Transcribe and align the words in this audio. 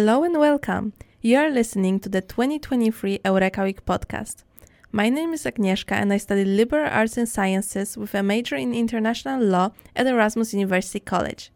Hello 0.00 0.24
and 0.24 0.38
welcome. 0.38 0.94
You 1.20 1.36
are 1.36 1.50
listening 1.50 2.00
to 2.00 2.08
the 2.08 2.22
2023 2.22 3.20
Eureka 3.22 3.64
Week 3.64 3.84
podcast. 3.84 4.44
My 4.90 5.10
name 5.10 5.34
is 5.34 5.44
Agnieszka 5.44 5.92
and 5.92 6.10
I 6.10 6.16
study 6.16 6.42
liberal 6.42 6.88
arts 6.90 7.18
and 7.18 7.28
sciences 7.28 7.98
with 7.98 8.14
a 8.14 8.22
major 8.22 8.56
in 8.56 8.72
international 8.72 9.44
law 9.44 9.72
at 9.94 10.06
Erasmus 10.06 10.54
University 10.54 11.00
College. 11.00 11.52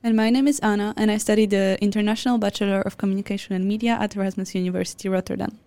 And 0.00 0.14
my 0.14 0.30
name 0.30 0.46
is 0.46 0.60
Anna 0.60 0.94
and 0.96 1.10
I 1.10 1.16
study 1.16 1.44
the 1.44 1.76
International 1.82 2.38
Bachelor 2.38 2.82
of 2.82 2.98
Communication 2.98 3.56
and 3.56 3.66
Media 3.66 3.98
at 4.00 4.14
Erasmus 4.14 4.54
University 4.54 5.08
Rotterdam. 5.08 5.58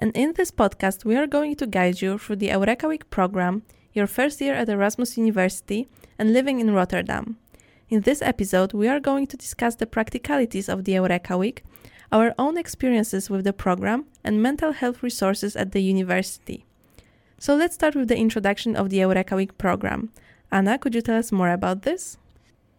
And 0.00 0.10
in 0.16 0.32
this 0.32 0.50
podcast, 0.50 1.04
we 1.04 1.14
are 1.14 1.28
going 1.28 1.54
to 1.54 1.66
guide 1.68 2.02
you 2.02 2.18
through 2.18 2.36
the 2.42 2.48
Eureka 2.48 2.88
Week 2.88 3.08
program, 3.08 3.62
your 3.92 4.08
first 4.08 4.40
year 4.40 4.54
at 4.54 4.68
Erasmus 4.68 5.16
University, 5.16 5.86
and 6.18 6.32
living 6.32 6.58
in 6.58 6.74
Rotterdam. 6.74 7.36
In 7.88 8.02
this 8.02 8.20
episode, 8.20 8.74
we 8.74 8.86
are 8.86 9.00
going 9.00 9.26
to 9.28 9.36
discuss 9.36 9.76
the 9.76 9.86
practicalities 9.86 10.68
of 10.68 10.84
the 10.84 10.92
Eureka 10.92 11.38
Week 11.38 11.62
our 12.10 12.34
own 12.38 12.56
experiences 12.56 13.28
with 13.30 13.44
the 13.44 13.52
program, 13.52 14.06
and 14.24 14.42
mental 14.42 14.72
health 14.72 15.02
resources 15.02 15.56
at 15.56 15.72
the 15.72 15.82
university. 15.82 16.64
So 17.38 17.54
let's 17.54 17.74
start 17.74 17.94
with 17.94 18.08
the 18.08 18.16
introduction 18.16 18.76
of 18.76 18.90
the 18.90 18.98
Eureka 18.98 19.36
Week 19.36 19.56
program. 19.58 20.10
Anna, 20.50 20.78
could 20.78 20.94
you 20.94 21.02
tell 21.02 21.18
us 21.18 21.30
more 21.30 21.50
about 21.50 21.82
this? 21.82 22.16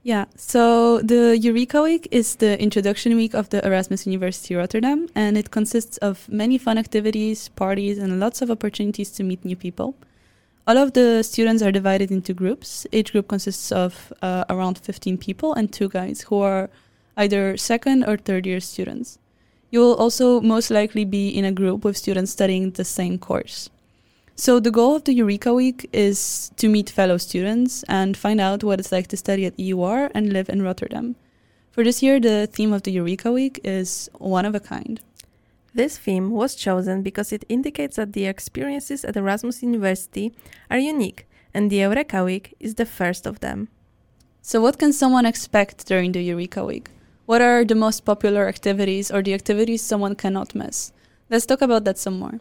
Yeah, 0.01 0.25
so 0.35 0.99
the 1.01 1.37
Eureka 1.37 1.81
Week 1.81 2.07
is 2.09 2.35
the 2.35 2.59
introduction 2.59 3.15
week 3.15 3.33
of 3.33 3.49
the 3.49 3.65
Erasmus 3.65 4.07
University 4.07 4.55
Rotterdam, 4.55 5.07
and 5.13 5.37
it 5.37 5.51
consists 5.51 5.97
of 5.97 6.27
many 6.29 6.57
fun 6.57 6.77
activities, 6.77 7.49
parties, 7.49 7.97
and 7.97 8.19
lots 8.19 8.41
of 8.41 8.49
opportunities 8.49 9.11
to 9.11 9.23
meet 9.23 9.43
new 9.43 9.55
people. 9.55 9.95
All 10.65 10.77
of 10.77 10.93
the 10.93 11.23
students 11.23 11.61
are 11.61 11.71
divided 11.71 12.11
into 12.11 12.33
groups. 12.33 12.87
Each 12.91 13.11
group 13.11 13.27
consists 13.27 13.71
of 13.71 14.13
uh, 14.21 14.45
around 14.49 14.77
15 14.77 15.17
people 15.17 15.53
and 15.53 15.71
two 15.71 15.89
guides 15.89 16.21
who 16.21 16.39
are 16.41 16.69
either 17.19 17.57
second 17.57 18.05
or 18.05 18.15
third 18.17 18.45
year 18.45 18.61
students. 18.61 19.19
You 19.71 19.81
will 19.81 19.95
also 19.95 20.41
most 20.41 20.71
likely 20.71 21.05
be 21.05 21.29
in 21.29 21.45
a 21.45 21.51
group 21.51 21.83
with 21.83 21.97
students 21.97 22.31
studying 22.31 22.71
the 22.71 22.85
same 22.85 23.19
course. 23.19 23.69
So, 24.35 24.59
the 24.61 24.71
goal 24.71 24.95
of 24.95 25.03
the 25.03 25.13
Eureka 25.13 25.53
Week 25.53 25.89
is 25.91 26.49
to 26.55 26.69
meet 26.69 26.89
fellow 26.89 27.17
students 27.17 27.83
and 27.89 28.15
find 28.15 28.39
out 28.39 28.63
what 28.63 28.79
it's 28.79 28.91
like 28.91 29.07
to 29.07 29.17
study 29.17 29.45
at 29.45 29.59
EUR 29.59 30.09
and 30.15 30.31
live 30.31 30.47
in 30.47 30.61
Rotterdam. 30.61 31.17
For 31.71 31.83
this 31.83 32.01
year, 32.01 32.21
the 32.21 32.47
theme 32.47 32.71
of 32.71 32.83
the 32.83 32.91
Eureka 32.91 33.33
Week 33.33 33.59
is 33.65 34.09
one 34.17 34.45
of 34.45 34.55
a 34.55 34.61
kind. 34.61 35.01
This 35.75 35.97
theme 35.97 36.31
was 36.31 36.55
chosen 36.55 37.03
because 37.03 37.33
it 37.33 37.43
indicates 37.49 37.97
that 37.97 38.13
the 38.13 38.25
experiences 38.27 39.03
at 39.03 39.17
Erasmus 39.17 39.61
University 39.61 40.33
are 40.71 40.79
unique, 40.79 41.27
and 41.53 41.69
the 41.69 41.81
Eureka 41.81 42.23
Week 42.23 42.55
is 42.61 42.75
the 42.75 42.85
first 42.85 43.27
of 43.27 43.41
them. 43.41 43.67
So, 44.41 44.61
what 44.61 44.79
can 44.79 44.93
someone 44.93 45.25
expect 45.25 45.85
during 45.85 46.13
the 46.13 46.23
Eureka 46.23 46.63
Week? 46.63 46.89
What 47.29 47.43
are 47.43 47.63
the 47.63 47.75
most 47.75 48.05
popular 48.05 48.47
activities 48.47 49.11
or 49.11 49.21
the 49.21 49.35
activities 49.35 49.83
someone 49.83 50.15
cannot 50.15 50.55
miss? 50.55 50.91
Let's 51.29 51.45
talk 51.45 51.61
about 51.61 51.83
that 51.83 51.99
some 51.99 52.17
more. 52.17 52.39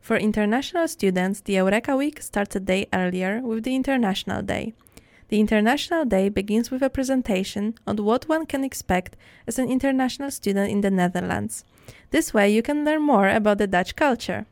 For 0.00 0.16
international 0.16 0.88
students, 0.88 1.42
the 1.42 1.52
Eureka 1.52 1.94
Week 1.94 2.22
starts 2.22 2.56
a 2.56 2.60
day 2.60 2.86
earlier 2.94 3.42
with 3.42 3.64
the 3.64 3.74
International 3.76 4.40
Day. 4.40 4.72
The 5.28 5.40
International 5.40 6.06
Day 6.06 6.30
begins 6.30 6.70
with 6.70 6.80
a 6.80 6.88
presentation 6.88 7.74
on 7.86 7.98
what 7.98 8.26
one 8.26 8.46
can 8.46 8.64
expect 8.64 9.14
as 9.46 9.58
an 9.58 9.70
international 9.70 10.30
student 10.30 10.70
in 10.70 10.80
the 10.80 10.90
Netherlands. 10.90 11.66
This 12.08 12.32
way, 12.32 12.50
you 12.50 12.62
can 12.62 12.82
learn 12.82 13.02
more 13.02 13.28
about 13.28 13.58
the 13.58 13.66
Dutch 13.66 13.94
culture. 13.94 14.46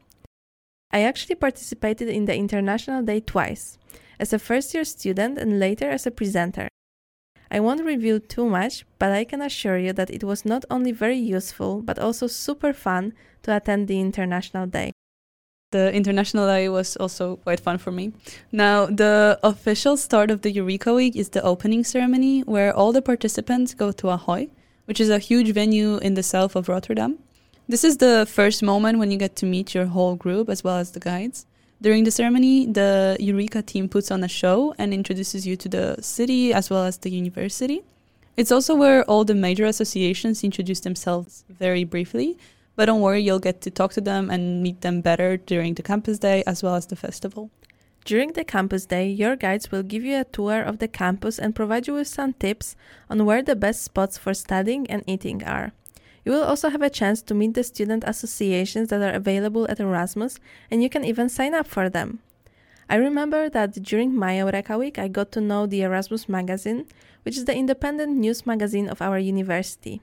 I 0.91 1.01
actually 1.01 1.37
participated 1.37 2.11
in 2.11 2.27
the 2.27 2.37
International 2.37 3.03
Day 3.03 3.21
twice 3.21 3.79
as 4.21 4.35
a 4.35 4.39
first 4.39 4.75
year 4.75 4.85
student 4.85 5.39
and 5.39 5.59
later 5.59 5.89
as 5.89 6.07
a 6.07 6.11
presenter. 6.11 6.69
I 7.55 7.61
won't 7.61 7.85
reveal 7.85 8.19
too 8.19 8.49
much, 8.49 8.87
but 8.99 9.13
I 9.13 9.25
can 9.25 9.43
assure 9.43 9.77
you 9.77 9.93
that 9.93 10.09
it 10.09 10.25
was 10.25 10.47
not 10.47 10.65
only 10.71 10.91
very 10.91 11.19
useful, 11.19 11.83
but 11.83 11.99
also 11.99 12.27
super 12.27 12.73
fun 12.73 13.13
to 13.43 13.55
attend 13.55 13.89
the 13.89 14.01
International 14.01 14.67
Day. 14.67 14.93
The 15.71 15.93
International 15.93 16.47
Day 16.47 16.71
was 16.71 16.97
also 16.97 17.37
quite 17.37 17.61
fun 17.61 17.77
for 17.77 17.91
me. 17.91 18.15
Now, 18.53 18.87
the 18.87 19.39
official 19.43 19.99
start 19.99 20.31
of 20.31 20.41
the 20.41 20.51
Eureka 20.51 20.95
Week 20.95 21.15
is 21.15 21.29
the 21.29 21.43
opening 21.43 21.85
ceremony, 21.85 22.41
where 22.41 22.75
all 22.75 22.91
the 22.91 23.03
participants 23.03 23.75
go 23.75 23.93
to 23.93 24.09
Ahoy, 24.09 24.49
which 24.87 24.99
is 24.99 25.11
a 25.11 25.19
huge 25.19 25.53
venue 25.53 25.99
in 25.99 26.15
the 26.15 26.23
south 26.23 26.57
of 26.57 26.71
Rotterdam. 26.71 27.19
This 27.69 27.85
is 27.85 27.99
the 27.99 28.27
first 28.27 28.63
moment 28.63 28.99
when 28.99 29.11
you 29.11 29.19
get 29.19 29.37
to 29.37 29.47
meet 29.47 29.75
your 29.75 29.87
whole 29.87 30.17
group 30.17 30.49
as 30.49 30.65
well 30.65 30.79
as 30.79 30.93
the 30.93 31.01
guides. 31.01 31.45
During 31.83 32.05
the 32.05 32.13
ceremony, 32.13 32.67
the 32.67 33.17
Eureka 33.19 33.61
team 33.61 33.89
puts 33.89 34.13
on 34.13 34.23
a 34.23 34.29
show 34.29 34.73
and 34.79 34.95
introduces 34.95 35.45
you 35.49 35.57
to 35.57 35.69
the 35.69 35.97
city 36.01 36.55
as 36.55 36.71
well 36.71 36.85
as 36.85 36.97
the 36.97 37.11
university. 37.11 37.83
It's 38.37 38.53
also 38.53 38.77
where 38.77 39.03
all 39.11 39.25
the 39.25 39.35
major 39.35 39.65
associations 39.65 40.45
introduce 40.45 40.79
themselves 40.79 41.45
very 41.51 41.83
briefly, 41.83 42.39
but 42.77 42.85
don't 42.85 43.01
worry, 43.01 43.21
you'll 43.21 43.41
get 43.41 43.63
to 43.63 43.71
talk 43.71 43.93
to 43.95 44.01
them 44.01 44.31
and 44.31 44.63
meet 44.63 44.83
them 44.83 45.01
better 45.01 45.37
during 45.37 45.75
the 45.75 45.83
campus 45.83 46.21
day 46.21 46.45
as 46.47 46.63
well 46.63 46.77
as 46.77 46.87
the 46.87 46.95
festival. 46.95 47.51
During 48.05 48.35
the 48.35 48.45
campus 48.45 48.87
day, 48.87 49.09
your 49.09 49.35
guides 49.35 49.73
will 49.73 49.83
give 49.83 50.05
you 50.05 50.21
a 50.21 50.25
tour 50.25 50.63
of 50.63 50.79
the 50.79 50.87
campus 50.87 51.37
and 51.37 51.53
provide 51.53 51.89
you 51.89 51.95
with 51.95 52.07
some 52.07 52.33
tips 52.35 52.77
on 53.11 53.27
where 53.27 53.43
the 53.43 53.57
best 53.57 53.83
spots 53.83 54.17
for 54.17 54.35
studying 54.35 54.89
and 54.89 55.03
eating 55.09 55.43
are. 55.43 55.73
You 56.25 56.33
will 56.33 56.45
also 56.45 56.69
have 56.69 56.83
a 56.83 56.91
chance 56.91 57.21
to 57.23 57.35
meet 57.35 57.55
the 57.55 57.65
student 57.65 58.05
associations 58.07 58.89
that 58.91 59.03
are 59.03 59.17
available 59.17 59.67
at 59.69 59.81
Erasmus, 59.81 60.39
and 60.71 60.83
you 60.83 60.89
can 60.89 61.05
even 61.05 61.29
sign 61.29 61.55
up 61.55 61.67
for 61.67 61.89
them. 61.89 62.21
I 62.89 62.97
remember 62.97 63.49
that 63.49 63.83
during 63.83 64.15
my 64.15 64.37
Eureka 64.37 64.79
Week, 64.79 64.99
I 64.99 65.09
got 65.09 65.33
to 65.33 65.41
know 65.41 65.67
the 65.67 65.83
Erasmus 65.83 66.29
magazine, 66.29 66.87
which 67.23 67.37
is 67.37 67.47
the 67.47 67.57
independent 67.57 68.17
news 68.17 68.47
magazine 68.47 68.89
of 68.89 69.01
our 69.01 69.19
university. 69.19 70.01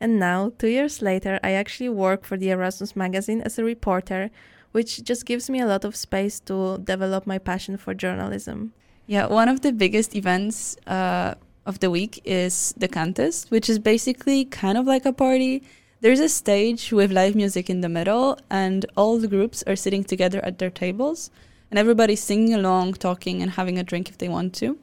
And 0.00 0.18
now, 0.18 0.52
two 0.58 0.68
years 0.68 1.02
later, 1.02 1.40
I 1.42 1.52
actually 1.52 1.88
work 1.88 2.24
for 2.24 2.36
the 2.36 2.50
Erasmus 2.50 2.94
magazine 2.94 3.40
as 3.42 3.58
a 3.58 3.64
reporter, 3.64 4.30
which 4.72 5.02
just 5.02 5.26
gives 5.26 5.50
me 5.50 5.60
a 5.60 5.66
lot 5.66 5.84
of 5.84 5.96
space 5.96 6.38
to 6.40 6.78
develop 6.78 7.26
my 7.26 7.38
passion 7.38 7.76
for 7.76 7.94
journalism. 7.94 8.72
Yeah, 9.06 9.26
one 9.26 9.48
of 9.48 9.62
the 9.62 9.72
biggest 9.72 10.14
events 10.14 10.76
uh, 10.86 11.34
of 11.68 11.80
the 11.80 11.90
week 11.90 12.20
is 12.24 12.74
the 12.78 12.88
Cantus, 12.88 13.50
which 13.50 13.68
is 13.68 13.78
basically 13.78 14.46
kind 14.46 14.78
of 14.78 14.86
like 14.86 15.04
a 15.04 15.12
party. 15.12 15.62
There's 16.00 16.18
a 16.18 16.28
stage 16.28 16.90
with 16.92 17.12
live 17.12 17.34
music 17.34 17.68
in 17.68 17.82
the 17.82 17.90
middle, 17.90 18.38
and 18.48 18.86
all 18.96 19.18
the 19.18 19.28
groups 19.28 19.62
are 19.66 19.76
sitting 19.76 20.02
together 20.02 20.42
at 20.42 20.58
their 20.58 20.70
tables, 20.70 21.30
and 21.70 21.78
everybody's 21.78 22.22
singing 22.22 22.54
along, 22.54 22.94
talking, 22.94 23.42
and 23.42 23.52
having 23.52 23.78
a 23.78 23.84
drink 23.84 24.08
if 24.08 24.16
they 24.16 24.30
want 24.30 24.54
to. 24.54 24.78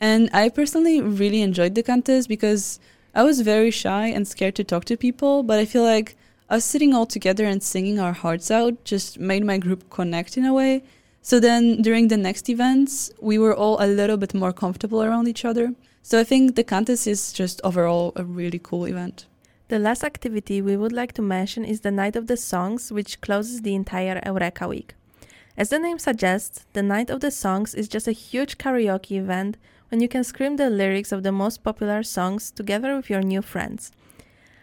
And 0.00 0.30
I 0.32 0.48
personally 0.48 1.00
really 1.00 1.42
enjoyed 1.42 1.74
the 1.74 1.82
Cantus 1.82 2.28
because 2.28 2.78
I 3.16 3.24
was 3.24 3.40
very 3.40 3.72
shy 3.72 4.06
and 4.06 4.28
scared 4.28 4.54
to 4.56 4.64
talk 4.64 4.84
to 4.84 4.96
people, 4.96 5.42
but 5.42 5.58
I 5.58 5.64
feel 5.64 5.82
like 5.82 6.16
us 6.48 6.64
sitting 6.64 6.94
all 6.94 7.06
together 7.06 7.46
and 7.46 7.62
singing 7.62 7.98
our 7.98 8.12
hearts 8.12 8.48
out 8.48 8.84
just 8.84 9.18
made 9.18 9.44
my 9.44 9.58
group 9.58 9.90
connect 9.90 10.36
in 10.36 10.44
a 10.44 10.54
way. 10.54 10.84
So 11.22 11.40
then 11.40 11.82
during 11.82 12.08
the 12.08 12.16
next 12.16 12.48
events, 12.48 13.10
we 13.20 13.38
were 13.38 13.54
all 13.54 13.76
a 13.80 13.86
little 13.86 14.16
bit 14.16 14.34
more 14.34 14.52
comfortable 14.52 15.02
around 15.02 15.28
each 15.28 15.44
other. 15.44 15.74
So 16.02 16.18
I 16.18 16.24
think 16.24 16.54
the 16.54 16.64
Cantus 16.64 17.06
is 17.06 17.32
just 17.32 17.60
overall 17.62 18.12
a 18.16 18.24
really 18.24 18.58
cool 18.58 18.86
event. 18.86 19.26
The 19.68 19.78
last 19.78 20.02
activity 20.02 20.62
we 20.62 20.76
would 20.76 20.92
like 20.92 21.12
to 21.14 21.22
mention 21.22 21.64
is 21.64 21.80
the 21.80 21.90
Night 21.90 22.16
of 22.16 22.26
the 22.26 22.38
Songs, 22.38 22.90
which 22.90 23.20
closes 23.20 23.60
the 23.60 23.74
entire 23.74 24.22
Eureka 24.24 24.66
Week. 24.66 24.94
As 25.58 25.68
the 25.68 25.78
name 25.78 25.98
suggests, 25.98 26.64
the 26.72 26.82
Night 26.82 27.10
of 27.10 27.20
the 27.20 27.30
Songs 27.30 27.74
is 27.74 27.88
just 27.88 28.08
a 28.08 28.12
huge 28.12 28.56
karaoke 28.56 29.18
event 29.18 29.58
when 29.90 30.00
you 30.00 30.08
can 30.08 30.24
scream 30.24 30.56
the 30.56 30.70
lyrics 30.70 31.12
of 31.12 31.22
the 31.22 31.32
most 31.32 31.62
popular 31.62 32.02
songs 32.02 32.50
together 32.50 32.96
with 32.96 33.10
your 33.10 33.22
new 33.22 33.42
friends. 33.42 33.92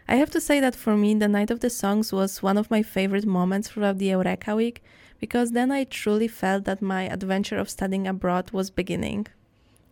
I 0.07 0.15
have 0.15 0.29
to 0.31 0.41
say 0.41 0.59
that 0.59 0.75
for 0.75 0.95
me, 0.95 1.13
the 1.15 1.27
Night 1.27 1.51
of 1.51 1.59
the 1.61 1.69
Songs 1.69 2.11
was 2.13 2.43
one 2.43 2.57
of 2.57 2.71
my 2.71 2.83
favorite 2.83 3.25
moments 3.25 3.69
throughout 3.69 3.97
the 3.97 4.05
Eureka 4.07 4.55
Week 4.55 4.83
because 5.19 5.51
then 5.51 5.71
I 5.71 5.83
truly 5.83 6.27
felt 6.27 6.65
that 6.65 6.81
my 6.81 7.03
adventure 7.03 7.57
of 7.57 7.69
studying 7.69 8.07
abroad 8.07 8.51
was 8.51 8.69
beginning 8.69 9.27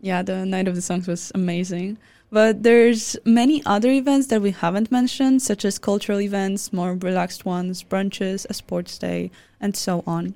yeah, 0.04 0.22
the 0.22 0.46
Night 0.46 0.68
of 0.68 0.76
the 0.76 0.82
Songs 0.82 1.08
was 1.08 1.32
amazing. 1.34 1.98
But 2.30 2.64
there's 2.64 3.16
many 3.24 3.64
other 3.66 3.90
events 3.90 4.28
that 4.28 4.42
we 4.42 4.52
haven't 4.52 4.92
mentioned, 4.92 5.42
such 5.42 5.64
as 5.64 5.80
cultural 5.80 6.20
events, 6.20 6.74
more 6.74 6.94
relaxed 6.94 7.46
ones, 7.46 7.84
brunches, 7.84 8.46
a 8.50 8.54
sports 8.54 8.98
day, 8.98 9.32
and 9.62 9.78
so 9.78 10.04
on. 10.06 10.34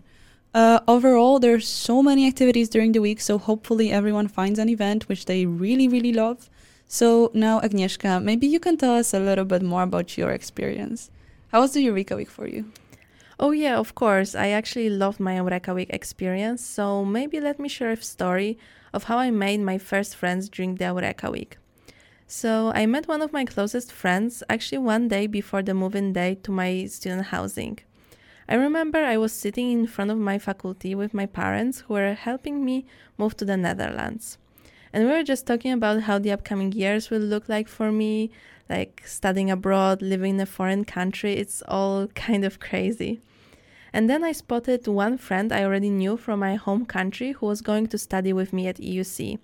Uh, 0.53 0.79
overall, 0.87 1.37
there's 1.37 1.67
so 1.67 2.01
many 2.01 2.25
activities 2.25 2.69
during 2.69 2.93
the 2.93 3.01
week, 3.01 3.19
so 3.19 3.37
hopefully 3.37 3.91
everyone 3.91 4.29
finds 4.29 4.57
an 4.57 4.69
event 4.69 5.09
which 5.09 5.25
they 5.25 5.45
really, 5.45 5.89
really 5.89 6.13
love. 6.13 6.49
So 6.87 7.31
now, 7.33 7.59
Agnieszka, 7.59 8.23
maybe 8.23 8.47
you 8.47 8.59
can 8.59 8.77
tell 8.77 8.95
us 8.95 9.13
a 9.13 9.19
little 9.19 9.43
bit 9.43 9.61
more 9.61 9.83
about 9.83 10.17
your 10.17 10.31
experience. 10.31 11.11
How 11.51 11.61
was 11.61 11.73
the 11.73 11.81
Eureka 11.81 12.15
Week 12.15 12.29
for 12.29 12.47
you? 12.47 12.71
Oh, 13.39 13.51
yeah, 13.51 13.77
of 13.77 13.93
course. 13.93 14.35
I 14.35 14.49
actually 14.49 14.89
loved 14.89 15.19
my 15.19 15.35
Eureka 15.35 15.73
Week 15.73 15.89
experience. 15.89 16.65
So 16.65 17.03
maybe 17.03 17.39
let 17.39 17.59
me 17.59 17.67
share 17.67 17.91
a 17.91 18.01
story 18.01 18.57
of 18.93 19.03
how 19.03 19.17
I 19.17 19.31
made 19.31 19.59
my 19.59 19.77
first 19.77 20.15
friends 20.15 20.49
during 20.49 20.75
the 20.75 20.85
Eureka 20.85 21.29
Week. 21.29 21.57
So 22.25 22.71
I 22.73 22.85
met 22.85 23.07
one 23.07 23.21
of 23.21 23.31
my 23.31 23.45
closest 23.45 23.91
friends 23.91 24.43
actually 24.49 24.79
one 24.79 25.07
day 25.07 25.27
before 25.27 25.61
the 25.61 25.73
move-in 25.73 26.13
day 26.13 26.35
to 26.43 26.51
my 26.51 26.85
student 26.85 27.27
housing. 27.27 27.79
I 28.49 28.55
remember 28.55 28.99
I 28.99 29.17
was 29.17 29.33
sitting 29.33 29.71
in 29.71 29.87
front 29.87 30.09
of 30.09 30.17
my 30.17 30.39
faculty 30.39 30.95
with 30.95 31.13
my 31.13 31.25
parents 31.25 31.81
who 31.81 31.95
were 31.95 32.13
helping 32.13 32.63
me 32.63 32.85
move 33.17 33.35
to 33.37 33.45
the 33.45 33.57
Netherlands. 33.57 34.37
And 34.93 35.05
we 35.05 35.11
were 35.11 35.23
just 35.23 35.45
talking 35.45 35.71
about 35.71 36.03
how 36.03 36.19
the 36.19 36.31
upcoming 36.31 36.71
years 36.71 37.09
will 37.09 37.19
look 37.19 37.49
like 37.49 37.67
for 37.67 37.91
me, 37.91 38.31
like 38.69 39.03
studying 39.05 39.51
abroad, 39.51 40.01
living 40.01 40.35
in 40.35 40.39
a 40.41 40.45
foreign 40.45 40.85
country. 40.85 41.33
It's 41.33 41.61
all 41.67 42.07
kind 42.15 42.45
of 42.45 42.59
crazy. 42.59 43.21
And 43.93 44.09
then 44.09 44.23
I 44.23 44.31
spotted 44.31 44.87
one 44.87 45.17
friend 45.17 45.51
I 45.51 45.63
already 45.63 45.89
knew 45.89 46.17
from 46.17 46.39
my 46.39 46.55
home 46.55 46.85
country 46.85 47.31
who 47.31 47.45
was 47.45 47.61
going 47.61 47.87
to 47.87 47.97
study 47.97 48.33
with 48.33 48.53
me 48.53 48.67
at 48.67 48.77
EUC. 48.77 49.39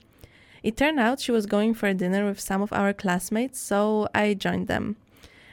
It 0.62 0.78
turned 0.78 1.00
out 1.00 1.20
she 1.20 1.32
was 1.32 1.46
going 1.46 1.74
for 1.74 1.88
a 1.88 1.94
dinner 1.94 2.26
with 2.26 2.40
some 2.40 2.62
of 2.62 2.72
our 2.72 2.94
classmates, 2.94 3.60
so 3.60 4.08
I 4.16 4.34
joined 4.34 4.68
them. 4.68 4.96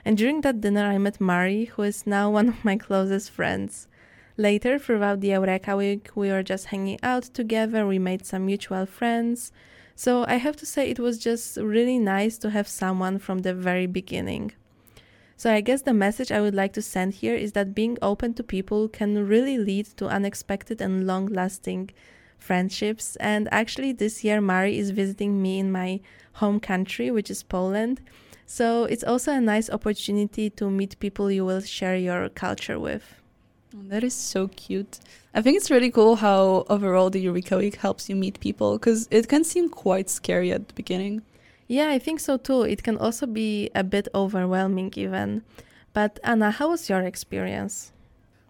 And 0.05 0.17
during 0.17 0.41
that 0.43 0.61
dinner, 0.61 0.87
I 0.87 0.99
met 0.99 1.21
Mari, 1.21 1.67
who 1.67 1.83
is 1.83 2.07
now 2.07 2.31
one 2.39 2.49
of 2.49 2.65
my 2.65 2.77
closest 2.77 3.31
friends. 3.31 3.89
Later, 4.37 4.79
throughout 4.79 5.21
the 5.21 5.29
Eureka 5.29 5.77
Week, 5.77 6.11
we 6.15 6.31
were 6.31 6.43
just 6.43 6.67
hanging 6.67 6.99
out 7.03 7.25
together, 7.25 7.87
we 7.87 7.99
made 7.99 8.25
some 8.25 8.47
mutual 8.47 8.87
friends. 8.87 9.53
So 9.95 10.25
I 10.27 10.37
have 10.37 10.57
to 10.57 10.67
say, 10.67 10.89
it 10.89 10.99
was 10.99 11.19
just 11.19 11.57
really 11.57 11.99
nice 11.99 12.39
to 12.39 12.51
have 12.51 12.69
someone 12.69 13.19
from 13.19 13.41
the 13.41 13.55
very 13.55 13.87
beginning. 13.87 14.53
So 15.37 15.53
I 15.53 15.61
guess 15.63 15.83
the 15.83 15.95
message 15.95 16.31
I 16.31 16.41
would 16.41 16.55
like 16.55 16.73
to 16.75 16.83
send 16.83 17.15
here 17.15 17.35
is 17.35 17.53
that 17.53 17.75
being 17.75 17.97
open 18.03 18.35
to 18.35 18.43
people 18.43 18.89
can 18.89 19.27
really 19.27 19.57
lead 19.57 19.87
to 19.97 20.07
unexpected 20.07 20.81
and 20.81 21.07
long 21.07 21.27
lasting 21.27 21.91
friendships. 22.39 23.17
And 23.17 23.49
actually, 23.53 23.93
this 23.93 24.25
year, 24.25 24.41
Mari 24.41 24.79
is 24.79 24.91
visiting 24.91 25.41
me 25.41 25.59
in 25.59 25.73
my 25.73 26.01
home 26.35 26.61
country, 26.61 27.11
which 27.11 27.31
is 27.31 27.43
Poland. 27.43 28.01
So 28.47 28.85
it's 28.85 29.05
also 29.05 29.33
a 29.33 29.41
nice 29.41 29.71
opportunity 29.71 30.51
to 30.51 30.71
meet 30.71 30.99
people 30.99 31.31
you 31.31 31.45
will 31.45 31.61
share 31.61 31.97
your 31.97 32.29
culture 32.29 32.79
with. 32.79 33.20
That 33.73 34.03
is 34.03 34.15
so 34.15 34.49
cute. 34.49 34.99
I 35.35 35.43
think 35.43 35.57
it's 35.57 35.71
really 35.71 35.91
cool 35.91 36.17
how 36.17 36.65
overall 36.69 37.11
the 37.11 37.21
Eureka 37.21 37.57
Week 37.57 37.77
helps 37.77 38.09
you 38.09 38.17
meet 38.17 38.41
people 38.41 38.79
because 38.79 39.07
it 39.11 39.29
can 39.29 39.45
seem 39.45 39.69
quite 39.69 40.11
scary 40.11 40.51
at 40.53 40.69
the 40.69 40.75
beginning. 40.75 41.23
Yeah, 41.69 41.89
I 41.91 42.01
think 42.01 42.19
so 42.19 42.37
too. 42.37 42.63
It 42.63 42.83
can 42.83 42.99
also 42.99 43.27
be 43.27 43.71
a 43.75 43.85
bit 43.85 44.09
overwhelming, 44.13 44.93
even. 44.97 45.43
But 45.93 46.19
Anna, 46.25 46.51
how 46.51 46.71
was 46.71 46.89
your 46.89 47.01
experience? 47.03 47.93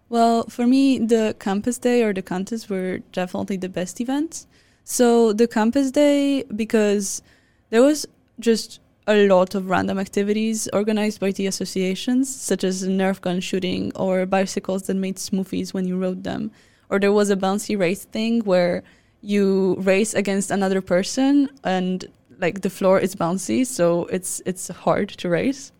Well, 0.09 0.45
for 0.49 0.65
me, 0.65 0.97
the 0.97 1.35
campus 1.39 1.77
day 1.77 2.03
or 2.03 2.13
the 2.13 2.21
Cantus 2.21 2.67
were 2.67 2.99
definitely 3.11 3.57
the 3.57 3.69
best 3.69 4.01
events. 4.01 4.47
So, 4.83 5.31
the 5.33 5.47
campus 5.47 5.91
day, 5.91 6.43
because 6.43 7.21
there 7.69 7.81
was 7.81 8.07
just 8.39 8.79
a 9.07 9.27
lot 9.27 9.55
of 9.55 9.69
random 9.69 9.99
activities 9.99 10.67
organized 10.73 11.19
by 11.19 11.31
the 11.31 11.47
associations, 11.47 12.33
such 12.33 12.63
as 12.63 12.87
Nerf 12.87 13.21
gun 13.21 13.39
shooting 13.39 13.91
or 13.95 14.25
bicycles 14.25 14.83
that 14.83 14.95
made 14.95 15.15
smoothies 15.15 15.73
when 15.73 15.87
you 15.87 15.97
rode 15.97 16.23
them. 16.23 16.51
Or 16.89 16.99
there 16.99 17.11
was 17.11 17.29
a 17.29 17.35
bouncy 17.35 17.77
race 17.77 18.05
thing 18.05 18.41
where 18.41 18.83
you 19.21 19.75
race 19.79 20.13
against 20.13 20.51
another 20.51 20.81
person 20.81 21.49
and 21.63 22.05
like 22.39 22.61
the 22.61 22.69
floor 22.69 22.99
is 22.99 23.15
bouncy, 23.15 23.65
so 23.65 24.05
it's 24.05 24.41
it's 24.45 24.67
hard 24.67 25.09
to 25.09 25.29
race. 25.29 25.71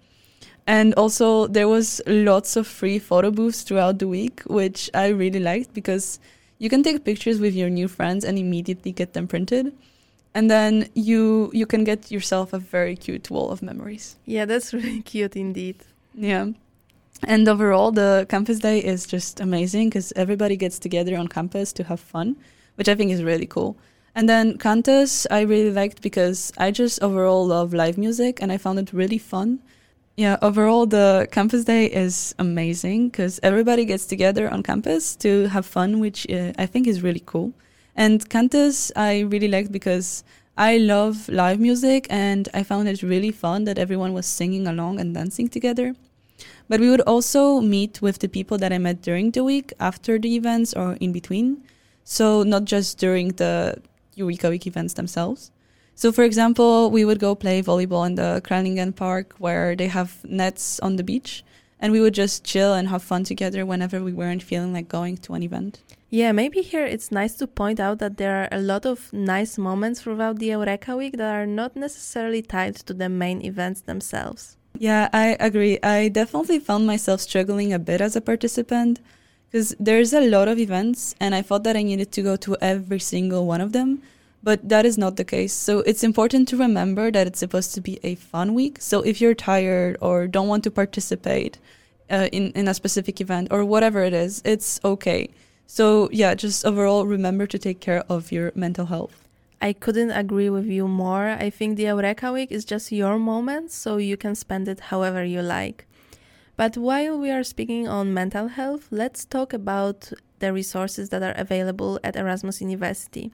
And 0.67 0.93
also 0.93 1.47
there 1.47 1.67
was 1.67 2.01
lots 2.05 2.55
of 2.55 2.67
free 2.67 2.99
photo 2.99 3.31
booths 3.31 3.63
throughout 3.63 3.99
the 3.99 4.07
week, 4.07 4.41
which 4.45 4.89
I 4.93 5.07
really 5.07 5.39
liked 5.39 5.73
because 5.73 6.19
you 6.59 6.69
can 6.69 6.83
take 6.83 7.03
pictures 7.03 7.39
with 7.39 7.55
your 7.55 7.69
new 7.69 7.87
friends 7.87 8.23
and 8.23 8.37
immediately 8.37 8.91
get 8.91 9.13
them 9.13 9.27
printed 9.27 9.73
and 10.33 10.49
then 10.49 10.87
you 10.93 11.51
you 11.53 11.65
can 11.65 11.83
get 11.83 12.11
yourself 12.11 12.53
a 12.53 12.59
very 12.59 12.95
cute 12.95 13.29
wall 13.29 13.51
of 13.51 13.61
memories. 13.61 14.15
Yeah 14.25 14.45
that's 14.45 14.73
really 14.77 15.01
cute 15.01 15.35
indeed. 15.35 15.77
Yeah. 16.13 16.47
And 17.23 17.47
overall 17.47 17.91
the 17.91 18.25
campus 18.29 18.59
day 18.59 18.79
is 18.79 19.05
just 19.05 19.39
amazing 19.39 19.89
because 19.89 20.11
everybody 20.15 20.55
gets 20.55 20.79
together 20.79 21.15
on 21.17 21.27
campus 21.27 21.73
to 21.73 21.83
have 21.83 21.99
fun 21.99 22.35
which 22.75 22.89
i 22.89 22.95
think 22.95 23.11
is 23.11 23.23
really 23.23 23.45
cool. 23.45 23.75
And 24.15 24.27
then 24.27 24.57
cantus 24.57 25.27
i 25.29 25.41
really 25.41 25.71
liked 25.71 26.01
because 26.01 26.51
i 26.57 26.71
just 26.71 27.01
overall 27.03 27.45
love 27.45 27.73
live 27.73 27.97
music 27.97 28.41
and 28.41 28.51
i 28.51 28.57
found 28.57 28.79
it 28.79 28.93
really 28.93 29.19
fun. 29.19 29.59
Yeah 30.17 30.37
overall 30.41 30.85
the 30.85 31.27
campus 31.31 31.65
day 31.65 31.85
is 31.85 32.35
amazing 32.39 33.09
because 33.09 33.39
everybody 33.43 33.85
gets 33.85 34.05
together 34.05 34.49
on 34.49 34.63
campus 34.63 35.15
to 35.17 35.47
have 35.47 35.65
fun 35.65 35.99
which 35.99 36.29
uh, 36.29 36.51
i 36.57 36.65
think 36.65 36.87
is 36.87 37.01
really 37.01 37.23
cool 37.25 37.53
and 37.95 38.27
Cantus 38.29 38.91
I 38.95 39.21
really 39.21 39.47
liked 39.47 39.71
because 39.71 40.23
I 40.57 40.77
love 40.77 41.29
live 41.29 41.59
music 41.59 42.07
and 42.09 42.47
I 42.53 42.63
found 42.63 42.87
it 42.87 43.01
really 43.01 43.31
fun 43.31 43.63
that 43.65 43.79
everyone 43.79 44.13
was 44.13 44.25
singing 44.25 44.67
along 44.67 44.99
and 44.99 45.13
dancing 45.13 45.47
together. 45.47 45.95
But 46.67 46.79
we 46.79 46.89
would 46.89 47.01
also 47.01 47.59
meet 47.61 48.01
with 48.01 48.19
the 48.19 48.29
people 48.29 48.57
that 48.57 48.71
I 48.71 48.77
met 48.77 49.01
during 49.01 49.31
the 49.31 49.43
week, 49.43 49.73
after 49.79 50.17
the 50.17 50.35
events, 50.35 50.73
or 50.73 50.93
in 51.01 51.11
between. 51.11 51.63
So, 52.03 52.43
not 52.43 52.65
just 52.65 52.97
during 52.97 53.29
the 53.29 53.81
Eureka 54.15 54.49
Week 54.49 54.65
events 54.67 54.93
themselves. 54.93 55.51
So, 55.95 56.11
for 56.11 56.23
example, 56.23 56.89
we 56.89 57.05
would 57.05 57.19
go 57.19 57.35
play 57.35 57.61
volleyball 57.61 58.05
in 58.07 58.15
the 58.15 58.41
Kralingen 58.43 58.95
Park 58.95 59.35
where 59.37 59.75
they 59.75 59.87
have 59.87 60.17
nets 60.23 60.79
on 60.79 60.95
the 60.95 61.03
beach, 61.03 61.43
and 61.81 61.91
we 61.91 61.99
would 61.99 62.13
just 62.13 62.45
chill 62.45 62.73
and 62.73 62.87
have 62.87 63.03
fun 63.03 63.23
together 63.23 63.65
whenever 63.65 64.01
we 64.01 64.13
weren't 64.13 64.43
feeling 64.43 64.71
like 64.71 64.87
going 64.87 65.17
to 65.17 65.33
an 65.33 65.43
event. 65.43 65.81
Yeah, 66.09 66.31
maybe 66.33 66.61
here 66.61 66.85
it's 66.85 67.11
nice 67.11 67.35
to 67.35 67.47
point 67.47 67.79
out 67.79 67.99
that 67.99 68.17
there 68.17 68.43
are 68.43 68.49
a 68.51 68.61
lot 68.61 68.85
of 68.85 69.11
nice 69.11 69.57
moments 69.57 70.01
throughout 70.01 70.39
the 70.39 70.47
Eureka 70.47 70.95
Week 70.95 71.17
that 71.17 71.33
are 71.33 71.45
not 71.45 71.75
necessarily 71.75 72.41
tied 72.41 72.75
to 72.75 72.93
the 72.93 73.09
main 73.09 73.43
events 73.43 73.81
themselves. 73.81 74.57
Yeah, 74.77 75.09
I 75.13 75.37
agree. 75.39 75.79
I 75.81 76.09
definitely 76.09 76.59
found 76.59 76.85
myself 76.85 77.21
struggling 77.21 77.73
a 77.73 77.79
bit 77.79 78.01
as 78.01 78.15
a 78.15 78.21
participant 78.21 78.99
because 79.49 79.75
there's 79.79 80.13
a 80.13 80.27
lot 80.29 80.47
of 80.47 80.59
events 80.59 81.15
and 81.19 81.33
I 81.33 81.41
thought 81.41 81.63
that 81.63 81.77
I 81.77 81.83
needed 81.83 82.11
to 82.13 82.21
go 82.21 82.35
to 82.37 82.57
every 82.61 82.99
single 82.99 83.45
one 83.45 83.61
of 83.61 83.71
them, 83.71 84.01
but 84.43 84.67
that 84.67 84.85
is 84.85 84.97
not 84.97 85.15
the 85.17 85.25
case. 85.25 85.53
So 85.53 85.79
it's 85.79 86.03
important 86.03 86.47
to 86.49 86.57
remember 86.57 87.11
that 87.11 87.27
it's 87.27 87.39
supposed 87.39 87.73
to 87.75 87.81
be 87.81 87.99
a 88.03 88.15
fun 88.15 88.53
week. 88.53 88.77
So 88.79 89.01
if 89.01 89.21
you're 89.21 89.35
tired 89.35 89.97
or 90.01 90.27
don't 90.27 90.47
want 90.47 90.63
to 90.63 90.71
participate 90.71 91.59
uh, 92.09 92.27
in, 92.31 92.51
in 92.51 92.67
a 92.67 92.73
specific 92.73 93.21
event 93.21 93.49
or 93.51 93.63
whatever 93.65 94.03
it 94.03 94.13
is, 94.13 94.41
it's 94.43 94.79
okay 94.83 95.29
so, 95.73 96.09
yeah, 96.11 96.35
just 96.35 96.65
overall 96.65 97.05
remember 97.05 97.47
to 97.47 97.57
take 97.57 97.79
care 97.79 98.03
of 98.09 98.29
your 98.29 98.51
mental 98.55 98.87
health. 98.87 99.25
I 99.61 99.71
couldn't 99.71 100.11
agree 100.11 100.49
with 100.49 100.65
you 100.65 100.85
more. 100.85 101.29
I 101.29 101.49
think 101.49 101.77
the 101.77 101.83
Eureka 101.83 102.33
Week 102.33 102.51
is 102.51 102.65
just 102.65 102.91
your 102.91 103.17
moment, 103.17 103.71
so 103.71 103.95
you 103.95 104.17
can 104.17 104.35
spend 104.35 104.67
it 104.67 104.91
however 104.91 105.23
you 105.23 105.41
like. 105.41 105.87
But 106.57 106.75
while 106.75 107.17
we 107.17 107.31
are 107.31 107.45
speaking 107.45 107.87
on 107.87 108.13
mental 108.13 108.49
health, 108.49 108.89
let's 108.91 109.23
talk 109.23 109.53
about 109.53 110.11
the 110.39 110.51
resources 110.51 111.07
that 111.07 111.23
are 111.23 111.39
available 111.39 112.01
at 112.03 112.17
Erasmus 112.17 112.59
University. 112.59 113.31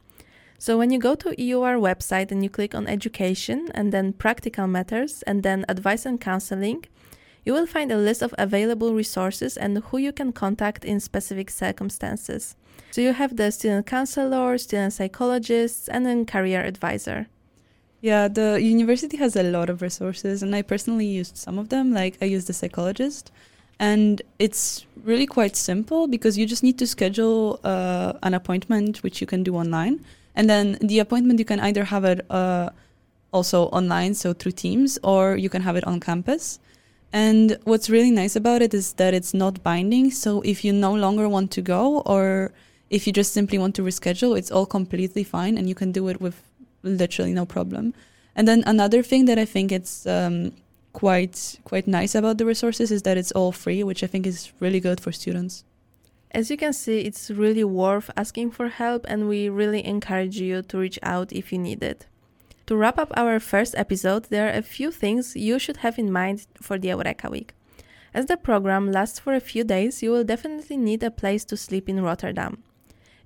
So, 0.60 0.78
when 0.78 0.92
you 0.92 1.00
go 1.00 1.14
to 1.16 1.40
EUR 1.40 1.78
website 1.78 2.32
and 2.32 2.44
you 2.44 2.50
click 2.50 2.74
on 2.74 2.88
education 2.88 3.70
and 3.76 3.92
then 3.92 4.14
practical 4.14 4.66
matters 4.68 5.22
and 5.24 5.44
then 5.44 5.66
advice 5.70 6.06
and 6.06 6.20
counseling, 6.20 6.86
you 7.46 7.54
will 7.54 7.68
find 7.68 7.92
a 7.92 7.98
list 7.98 8.22
of 8.22 8.34
available 8.38 8.94
resources 8.94 9.56
and 9.56 9.78
who 9.78 9.98
you 9.98 10.12
can 10.12 10.34
contact 10.34 10.84
in 10.84 11.00
specific 11.00 11.50
circumstances. 11.50 12.56
So 12.92 13.02
you 13.02 13.14
have 13.14 13.38
the 13.38 13.52
student 13.52 13.86
counselor, 13.86 14.58
student 14.58 14.94
psychologist, 14.94 15.90
and 15.92 16.06
then 16.06 16.26
career 16.26 16.62
advisor. 16.62 17.28
Yeah, 18.02 18.28
the 18.28 18.60
university 18.62 19.18
has 19.18 19.36
a 19.36 19.44
lot 19.44 19.70
of 19.70 19.82
resources, 19.82 20.44
and 20.44 20.56
I 20.56 20.62
personally 20.62 21.06
used 21.06 21.38
some 21.38 21.58
of 21.58 21.70
them. 21.70 21.94
Like, 21.94 22.18
I 22.22 22.26
used 22.26 22.48
the 22.48 22.54
psychologist, 22.54 23.32
and 23.80 24.22
it's 24.40 24.86
really 25.04 25.26
quite 25.26 25.56
simple 25.56 26.08
because 26.08 26.38
you 26.38 26.46
just 26.46 26.64
need 26.64 26.78
to 26.80 26.88
schedule 26.88 27.60
uh, 27.64 28.14
an 28.24 28.34
appointment, 28.34 29.04
which 29.04 29.22
you 29.22 29.28
can 29.28 29.44
do 29.44 29.56
online. 29.56 30.04
And 30.38 30.48
then 30.48 30.78
the 30.80 31.00
appointment, 31.00 31.40
you 31.40 31.46
can 31.46 31.60
either 31.60 31.86
have 31.86 32.06
it 32.06 32.24
uh, 32.30 32.70
also 33.34 33.64
online, 33.80 34.14
so 34.14 34.34
through 34.34 34.52
Teams, 34.52 35.00
or 35.04 35.36
you 35.36 35.50
can 35.50 35.64
have 35.64 35.76
it 35.76 35.84
on 35.86 36.00
campus. 36.00 36.60
And 37.12 37.58
what's 37.64 37.90
really 37.90 38.12
nice 38.12 38.36
about 38.36 38.62
it 38.62 38.72
is 38.74 38.94
that 38.94 39.16
it's 39.16 39.34
not 39.34 39.64
binding. 39.64 40.12
So 40.12 40.42
if 40.42 40.64
you 40.64 40.72
no 40.72 40.94
longer 40.94 41.28
want 41.28 41.50
to 41.52 41.62
go 41.62 42.02
or 42.02 42.52
if 42.92 43.08
you 43.08 43.14
just 43.14 43.34
simply 43.34 43.58
want 43.58 43.74
to 43.76 43.82
reschedule, 43.82 44.38
it's 44.38 44.52
all 44.52 44.68
completely 44.68 45.24
fine 45.24 45.58
and 45.58 45.68
you 45.68 45.74
can 45.74 45.92
do 45.92 46.08
it 46.08 46.22
with 46.22 46.44
literally 46.84 47.34
no 47.34 47.46
problem. 47.46 47.96
And 48.36 48.48
then 48.48 48.64
another 48.68 49.02
thing 49.02 49.26
that 49.26 49.40
I 49.40 49.46
think 49.46 49.72
it's 49.72 50.06
um, 50.06 50.52
quite 50.94 51.60
quite 51.64 51.88
nice 51.88 52.14
about 52.14 52.38
the 52.38 52.46
resources 52.46 52.92
is 52.92 53.02
that 53.04 53.18
it's 53.18 53.32
all 53.32 53.52
free, 53.52 53.84
which 53.84 54.04
I 54.04 54.08
think 54.08 54.28
is 54.28 54.52
really 54.60 54.80
good 54.80 55.00
for 55.02 55.12
students. 55.12 55.64
As 56.32 56.52
you 56.52 56.58
can 56.58 56.74
see, 56.74 57.00
it's 57.02 57.32
really 57.32 57.64
worth 57.64 58.10
asking 58.18 58.52
for 58.52 58.68
help, 58.68 59.06
and 59.08 59.30
we 59.30 59.50
really 59.50 59.86
encourage 59.86 60.40
you 60.40 60.62
to 60.64 60.78
reach 60.78 61.00
out 61.02 61.32
if 61.32 61.52
you 61.52 61.58
need 61.58 61.82
it. 61.82 62.06
To 62.68 62.76
wrap 62.76 63.00
up 63.00 63.14
our 63.16 63.40
first 63.40 63.76
episode, 63.78 64.26
there 64.26 64.48
are 64.48 64.58
a 64.58 64.62
few 64.62 64.92
things 64.92 65.36
you 65.36 65.58
should 65.58 65.78
have 65.78 65.98
in 65.98 66.12
mind 66.12 66.46
for 66.62 66.78
the 66.78 66.90
Eureka 66.90 67.30
Week. 67.30 67.54
As 68.14 68.26
the 68.26 68.36
program 68.36 68.92
lasts 68.92 69.20
for 69.20 69.34
a 69.34 69.40
few 69.40 69.64
days, 69.64 70.04
you 70.04 70.12
will 70.12 70.26
definitely 70.26 70.76
need 70.76 71.02
a 71.02 71.12
place 71.12 71.46
to 71.46 71.56
sleep 71.56 71.88
in 71.88 72.02
Rotterdam. 72.02 72.64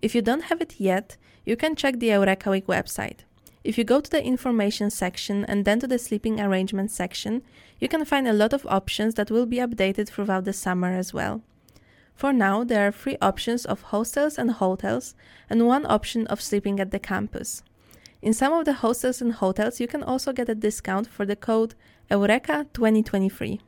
If 0.02 0.14
you 0.14 0.22
don't 0.22 0.44
have 0.44 0.62
it 0.62 0.80
yet, 0.80 1.18
you 1.44 1.56
can 1.56 1.76
check 1.76 2.00
the 2.00 2.08
Eureka 2.08 2.52
Week 2.52 2.68
website. 2.68 3.20
If 3.64 3.78
you 3.78 3.84
go 3.84 4.00
to 4.00 4.10
the 4.10 4.24
information 4.24 4.90
section 4.90 5.46
and 5.46 5.66
then 5.66 5.80
to 5.80 5.88
the 5.88 6.00
sleeping 6.00 6.40
arrangement 6.40 6.92
section, 6.92 7.42
you 7.80 7.88
can 7.88 8.06
find 8.06 8.28
a 8.28 8.34
lot 8.34 8.54
of 8.54 8.66
options 8.68 9.16
that 9.16 9.32
will 9.32 9.46
be 9.46 9.58
updated 9.58 10.08
throughout 10.08 10.46
the 10.46 10.54
summer 10.54 10.92
as 10.94 11.14
well. 11.14 11.42
For 12.22 12.32
now, 12.32 12.64
there 12.64 12.88
are 12.88 12.92
three 12.92 13.18
options 13.20 13.66
of 13.66 13.82
hostels 13.82 14.38
and 14.38 14.52
hotels, 14.52 15.16
and 15.50 15.66
one 15.66 15.88
option 15.88 16.28
of 16.28 16.40
sleeping 16.40 16.80
at 16.80 16.92
the 16.92 17.00
campus. 17.00 17.64
In 18.22 18.32
some 18.32 18.54
of 18.54 18.66
the 18.66 18.74
hostels 18.74 19.24
and 19.24 19.34
hotels, 19.34 19.80
you 19.80 19.88
can 19.88 20.04
also 20.04 20.32
get 20.32 20.48
a 20.48 20.54
discount 20.54 21.08
for 21.08 21.26
the 21.26 21.36
code 21.36 21.74
Eureka 22.12 22.68
2023. 22.74 23.60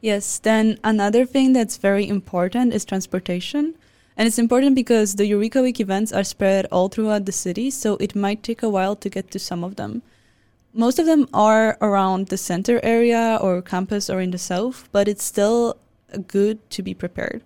Yes, 0.00 0.40
then 0.40 0.76
another 0.82 1.24
thing 1.24 1.52
that's 1.52 1.76
very 1.76 2.08
important 2.08 2.74
is 2.74 2.84
transportation. 2.84 3.76
And 4.16 4.26
it's 4.26 4.40
important 4.40 4.74
because 4.74 5.14
the 5.14 5.26
Eureka 5.26 5.62
Week 5.62 5.78
events 5.78 6.12
are 6.12 6.24
spread 6.24 6.66
all 6.72 6.88
throughout 6.88 7.26
the 7.26 7.30
city, 7.30 7.70
so 7.70 7.96
it 8.00 8.16
might 8.16 8.42
take 8.42 8.64
a 8.64 8.70
while 8.70 8.96
to 8.96 9.08
get 9.08 9.30
to 9.30 9.38
some 9.38 9.62
of 9.62 9.76
them. 9.76 10.02
Most 10.74 10.98
of 10.98 11.06
them 11.06 11.28
are 11.32 11.78
around 11.80 12.26
the 12.26 12.38
center 12.38 12.80
area 12.82 13.38
or 13.40 13.62
campus 13.62 14.10
or 14.10 14.20
in 14.20 14.32
the 14.32 14.36
south, 14.38 14.88
but 14.90 15.06
it's 15.06 15.22
still 15.22 15.76
good 16.26 16.58
to 16.70 16.82
be 16.82 16.92
prepared. 16.92 17.44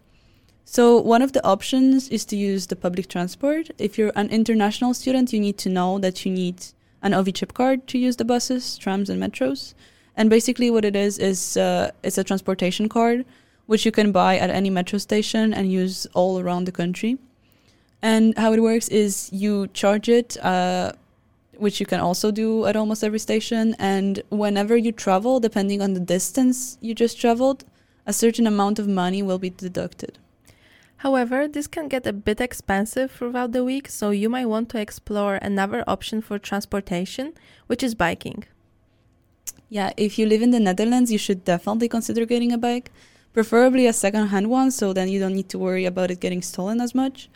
So, 0.69 1.01
one 1.01 1.23
of 1.23 1.33
the 1.33 1.47
options 1.47 2.09
is 2.09 2.25
to 2.25 2.37
use 2.37 2.67
the 2.67 2.75
public 2.75 3.07
transport. 3.07 3.71
If 3.79 3.97
you're 3.97 4.11
an 4.17 4.31
international 4.31 4.95
student, 4.95 5.33
you 5.33 5.39
need 5.39 5.59
to 5.59 5.69
know 5.69 6.01
that 6.01 6.27
you 6.27 6.33
need 6.33 6.57
an 7.03 7.15
OV 7.15 7.35
chip 7.35 7.55
card 7.55 7.87
to 7.87 7.99
use 7.99 8.17
the 8.17 8.25
buses, 8.25 8.77
trams, 8.77 9.09
and 9.09 9.23
metros. 9.23 9.75
And 10.17 10.29
basically, 10.29 10.69
what 10.73 10.85
it 10.85 10.97
is 10.97 11.19
is 11.19 11.57
uh, 11.57 11.93
it's 12.03 12.19
a 12.19 12.25
transportation 12.25 12.89
card 12.89 13.25
which 13.67 13.87
you 13.87 13.93
can 13.93 14.11
buy 14.11 14.39
at 14.39 14.51
any 14.51 14.69
metro 14.69 14.99
station 14.99 15.55
and 15.55 15.71
use 15.71 16.05
all 16.15 16.41
around 16.41 16.65
the 16.65 16.73
country. 16.73 17.17
And 18.03 18.37
how 18.37 18.53
it 18.53 18.61
works 18.61 18.89
is 18.89 19.31
you 19.33 19.69
charge 19.69 20.09
it, 20.09 20.37
uh, 20.45 20.93
which 21.59 21.79
you 21.79 21.87
can 21.87 22.01
also 22.01 22.33
do 22.33 22.67
at 22.67 22.75
almost 22.75 23.05
every 23.05 23.21
station. 23.21 23.77
And 23.79 24.21
whenever 24.31 24.77
you 24.77 24.91
travel, 24.91 25.39
depending 25.39 25.81
on 25.81 25.95
the 25.95 26.01
distance 26.01 26.77
you 26.81 26.93
just 26.93 27.21
traveled, 27.21 27.65
a 28.05 28.13
certain 28.13 28.49
amount 28.49 28.81
of 28.81 28.89
money 28.89 29.23
will 29.23 29.39
be 29.39 29.51
deducted. 29.51 30.19
However, 30.99 31.47
this 31.47 31.67
can 31.67 31.89
get 31.89 32.07
a 32.07 32.13
bit 32.13 32.41
expensive 32.41 33.11
throughout 33.11 33.53
the 33.53 33.65
week, 33.65 33.89
so 33.89 34.11
you 34.11 34.29
might 34.29 34.47
want 34.47 34.69
to 34.71 34.81
explore 34.81 35.37
another 35.37 35.85
option 35.87 36.21
for 36.21 36.39
transportation, 36.39 37.35
which 37.67 37.83
is 37.83 37.95
biking. 37.95 38.45
Yeah, 39.69 39.93
if 39.97 40.19
you 40.19 40.27
live 40.27 40.43
in 40.43 40.53
the 40.53 40.61
Netherlands, 40.61 41.13
you 41.13 41.19
should 41.19 41.45
definitely 41.45 41.89
consider 41.89 42.25
getting 42.25 42.53
a 42.53 42.59
bike 42.59 42.91
preferably 43.37 43.87
a 43.87 43.93
second-hand 43.93 44.49
one 44.49 44.71
so 44.71 44.95
then 44.95 45.11
you 45.11 45.21
don't 45.21 45.35
need 45.35 45.51
to 45.51 45.59
worry 45.59 45.85
about 45.85 46.11
it 46.11 46.21
getting 46.21 46.41
stolen 46.41 46.81
as 46.81 46.95
much. 46.95 47.29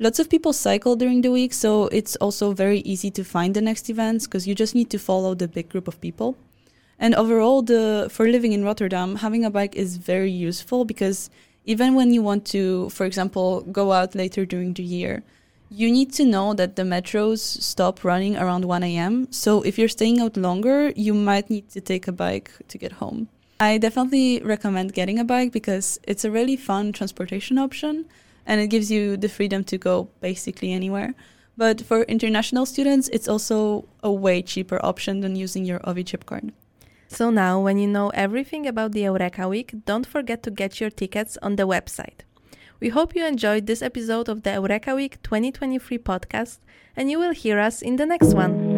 Lots 0.00 0.18
of 0.18 0.28
people 0.28 0.52
cycle 0.52 0.96
during 0.96 1.22
the 1.22 1.30
week, 1.30 1.54
so 1.54 1.86
it's 1.98 2.16
also 2.16 2.52
very 2.52 2.80
easy 2.80 3.12
to 3.12 3.22
find 3.22 3.54
the 3.54 3.60
next 3.60 3.88
events 3.88 4.26
because 4.26 4.48
you 4.48 4.56
just 4.56 4.74
need 4.74 4.90
to 4.90 4.98
follow 4.98 5.36
the 5.36 5.46
big 5.46 5.68
group 5.68 5.86
of 5.86 6.00
people. 6.00 6.36
And 6.98 7.14
overall, 7.14 7.62
the 7.62 8.08
for 8.10 8.26
living 8.26 8.52
in 8.52 8.64
Rotterdam, 8.64 9.16
having 9.16 9.44
a 9.44 9.50
bike 9.50 9.76
is 9.76 9.98
very 9.98 10.32
useful 10.32 10.84
because 10.84 11.30
even 11.66 11.94
when 11.94 12.14
you 12.14 12.22
want 12.22 12.46
to, 12.46 12.88
for 12.90 13.04
example, 13.04 13.60
go 13.60 13.92
out 13.92 14.14
later 14.14 14.46
during 14.46 14.72
the 14.72 14.84
year, 14.84 15.22
you 15.68 15.90
need 15.90 16.12
to 16.12 16.24
know 16.24 16.54
that 16.54 16.76
the 16.76 16.82
metros 16.82 17.40
stop 17.40 18.04
running 18.04 18.36
around 18.36 18.64
1 18.64 18.84
a.m. 18.84 19.26
So 19.32 19.62
if 19.62 19.78
you're 19.78 19.88
staying 19.88 20.20
out 20.20 20.36
longer, 20.36 20.92
you 20.94 21.12
might 21.12 21.50
need 21.50 21.68
to 21.70 21.80
take 21.80 22.06
a 22.06 22.12
bike 22.12 22.52
to 22.68 22.78
get 22.78 22.92
home. 22.92 23.28
I 23.58 23.78
definitely 23.78 24.40
recommend 24.42 24.92
getting 24.92 25.18
a 25.18 25.24
bike 25.24 25.50
because 25.50 25.98
it's 26.04 26.24
a 26.24 26.30
really 26.30 26.56
fun 26.56 26.92
transportation 26.92 27.58
option 27.58 28.04
and 28.46 28.60
it 28.60 28.68
gives 28.68 28.90
you 28.90 29.16
the 29.16 29.28
freedom 29.28 29.64
to 29.64 29.76
go 29.76 30.08
basically 30.20 30.72
anywhere. 30.72 31.14
But 31.56 31.80
for 31.80 32.02
international 32.02 32.66
students, 32.66 33.08
it's 33.08 33.28
also 33.28 33.88
a 34.02 34.12
way 34.12 34.42
cheaper 34.42 34.78
option 34.84 35.20
than 35.20 35.34
using 35.34 35.64
your 35.64 35.80
OV 35.88 36.04
chip 36.04 36.26
card. 36.26 36.52
So 37.08 37.30
now, 37.30 37.60
when 37.60 37.78
you 37.78 37.86
know 37.86 38.10
everything 38.10 38.66
about 38.66 38.92
the 38.92 39.02
Eureka 39.02 39.48
Week, 39.48 39.72
don't 39.84 40.06
forget 40.06 40.42
to 40.42 40.50
get 40.50 40.80
your 40.80 40.90
tickets 40.90 41.38
on 41.40 41.56
the 41.56 41.66
website. 41.66 42.20
We 42.80 42.90
hope 42.90 43.16
you 43.16 43.24
enjoyed 43.24 43.66
this 43.66 43.80
episode 43.80 44.28
of 44.28 44.42
the 44.42 44.52
Eureka 44.52 44.94
Week 44.94 45.22
2023 45.22 45.98
podcast, 45.98 46.58
and 46.94 47.10
you 47.10 47.18
will 47.18 47.32
hear 47.32 47.58
us 47.58 47.80
in 47.80 47.96
the 47.96 48.06
next 48.06 48.34
one. 48.34 48.76